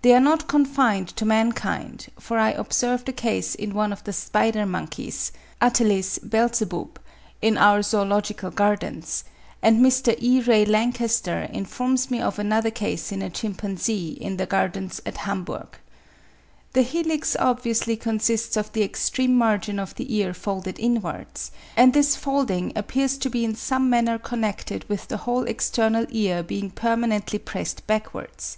They 0.00 0.14
are 0.14 0.18
not 0.20 0.48
confined 0.48 1.08
to 1.08 1.26
mankind, 1.26 2.06
for 2.18 2.38
I 2.38 2.52
observed 2.52 3.06
a 3.06 3.12
case 3.12 3.54
in 3.54 3.74
one 3.74 3.92
of 3.92 4.02
the 4.04 4.14
spider 4.14 4.64
monkeys 4.64 5.30
(Ateles 5.60 6.18
beelzebuth) 6.20 6.96
in 7.42 7.58
our 7.58 7.82
Zoological 7.82 8.50
Gardens; 8.50 9.24
and 9.60 9.84
Mr. 9.84 10.16
E. 10.22 10.40
Ray 10.40 10.64
Lankester 10.64 11.50
informs 11.52 12.10
me 12.10 12.18
of 12.18 12.38
another 12.38 12.70
case 12.70 13.12
in 13.12 13.20
a 13.20 13.28
chimpanzee 13.28 14.12
in 14.12 14.38
the 14.38 14.46
gardens 14.46 15.02
at 15.04 15.18
Hamburg. 15.18 15.76
The 16.72 16.80
helix 16.80 17.36
obviously 17.38 17.94
consists 17.98 18.56
of 18.56 18.72
the 18.72 18.82
extreme 18.82 19.36
margin 19.36 19.78
of 19.78 19.94
the 19.96 20.14
ear 20.16 20.32
folded 20.32 20.78
inwards; 20.78 21.50
and 21.76 21.92
this 21.92 22.16
folding 22.16 22.72
appears 22.74 23.18
to 23.18 23.28
be 23.28 23.44
in 23.44 23.54
some 23.54 23.90
manner 23.90 24.18
connected 24.18 24.88
with 24.88 25.08
the 25.08 25.18
whole 25.28 25.42
external 25.46 26.06
ear 26.08 26.42
being 26.42 26.70
permanently 26.70 27.38
pressed 27.38 27.86
backwards. 27.86 28.56